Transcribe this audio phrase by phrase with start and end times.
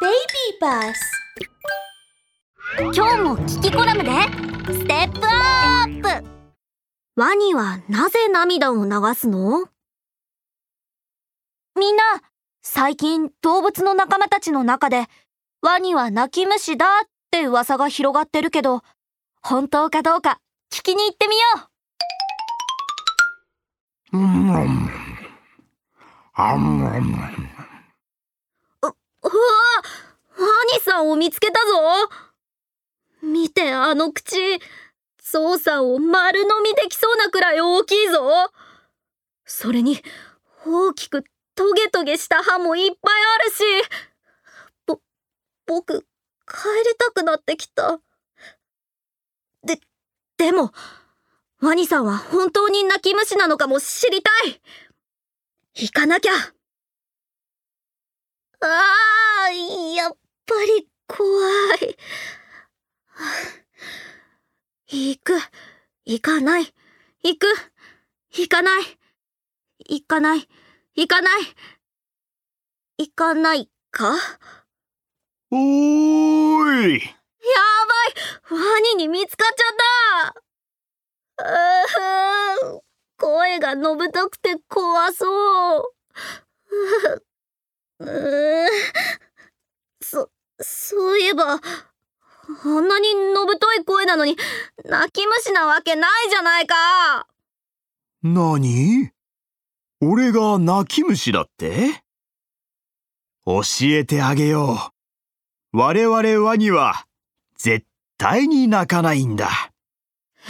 [0.00, 0.14] Baby
[0.60, 0.94] Bus
[2.94, 4.10] 今日も聞きコラムで。
[4.72, 6.08] ステップアップ
[7.16, 9.66] ワニはなぜ涙を流すの？
[11.76, 12.02] みんな
[12.62, 15.06] 最近動物の仲間たちの中で
[15.62, 18.82] ワニは泣き虫だって噂が広がってるけど
[19.42, 20.38] 本当かどうか
[20.72, 21.42] 聞きに行ってみよ
[24.12, 24.18] う。
[24.18, 24.90] うん。
[26.34, 26.78] あん
[29.20, 29.30] うわ
[30.38, 32.10] ワニさんを見つけたぞ。
[33.22, 34.36] 見てあの口。
[35.22, 38.50] ゾウさんを丸飲みできそうなくらい大きいぞ。
[39.44, 40.02] それに
[40.66, 41.22] 大きく
[41.54, 43.62] トゲトゲした歯もいっぱいあるし。
[44.86, 45.00] ぼ
[45.66, 46.06] 僕帰
[46.84, 48.00] りたくなってきた。
[49.62, 49.78] で
[50.36, 50.72] でも
[51.60, 54.60] ワニさんは本当に泣き虫なのかも知りたい。
[55.74, 56.32] 行かなきゃ。
[58.60, 58.66] あ
[59.46, 60.12] あやっ
[60.46, 61.96] ぱり怖い。
[64.86, 65.34] 行く。
[66.04, 66.72] 行かない。
[67.24, 67.46] 行く。
[68.30, 68.84] 行かない。
[69.88, 70.48] 行かない。
[70.94, 71.40] 行かない。
[72.98, 74.14] 行かないか？
[75.50, 77.00] おーい。
[77.00, 77.00] や
[78.50, 78.62] ばい。
[78.62, 79.76] ワニに見つかっちゃっ
[81.36, 81.44] た。
[81.44, 82.80] うー
[83.16, 85.94] 声がのぶとくて怖そう。
[88.00, 88.68] うー
[90.60, 94.36] そそういえばあんなにのぶとい声なのに
[94.84, 97.26] 泣き虫なわけないじゃないか。
[98.22, 99.10] 何？
[100.00, 102.02] 俺が泣き虫だって？
[103.46, 104.92] 教えてあげよ
[105.72, 105.76] う。
[105.76, 107.06] 我々ワニは
[107.56, 107.86] 絶
[108.16, 109.48] 対に泣かないんだ。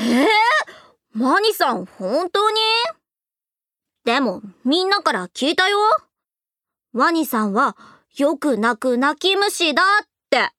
[0.00, 0.22] え？
[0.22, 0.28] え
[1.18, 2.56] ワニさん本当に？
[4.04, 5.78] でもみんなから聞いたよ。
[6.94, 7.76] ワニさんは
[8.16, 10.50] よく泣く泣き虫だって。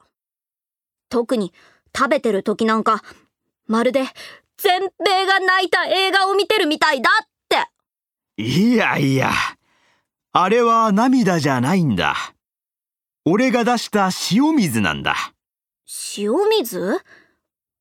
[1.09, 1.53] 特に
[1.95, 3.02] 食べてる時なんか
[3.67, 4.05] まるで
[4.58, 8.42] 全米が泣いた映画を見てるみたいだって。
[8.42, 9.32] いやいや、
[10.32, 12.15] あれは涙じゃないんだ。
[13.26, 15.15] 俺が出した塩水なんだ。
[16.17, 17.02] 塩水？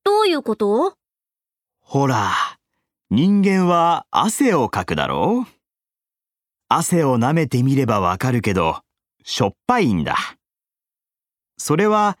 [0.03, 0.95] どういうこと？
[1.79, 2.31] ほら、
[3.09, 5.51] 人間は汗をかくだろう？
[6.67, 8.81] 汗を舐めてみればわかるけど、
[9.23, 10.15] しょっぱいんだ。
[11.57, 12.17] それは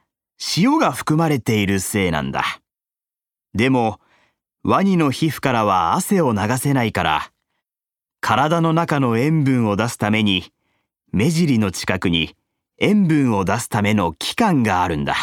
[0.57, 2.43] 塩が含まれているせいなんだ。
[3.53, 3.99] でも、
[4.63, 7.31] ワニの皮膚からは汗を流せないから、
[8.21, 10.51] 体の中の塩分を出すために、
[11.11, 12.35] 目尻の近くに
[12.77, 15.15] 塩分を出すための器官があるんだ。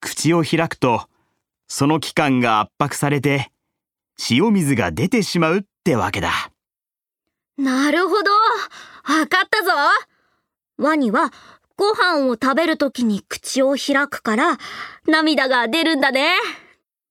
[0.00, 1.06] 口を開くと、
[1.68, 3.50] その器官が圧迫されて、
[4.30, 6.50] 塩水が出てしまうってわけだ。
[7.56, 9.70] なるほどわかったぞ
[10.82, 11.32] ワニは
[11.76, 14.58] ご飯を食べる時に口を開くから
[15.06, 16.34] 涙が出るんだね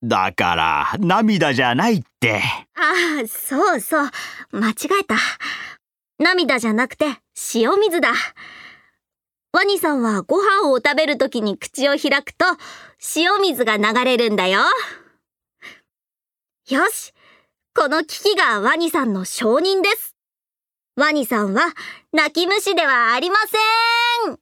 [0.02, 2.42] だから、涙じゃないって。
[2.74, 4.10] ああ、そうそう。
[4.50, 5.14] 間違えた。
[6.18, 7.06] 涙じゃなくて
[7.54, 8.12] 塩水だ。
[9.52, 12.46] ワニさんはご飯を食べるときに口を開くと
[13.16, 14.60] 塩水が流れるんだよ。
[16.68, 17.12] よし。
[17.74, 20.16] この機器がワニさんの承認です。
[20.94, 21.72] ワニさんは
[22.12, 23.36] 泣き虫ではありま
[24.26, 24.41] せん。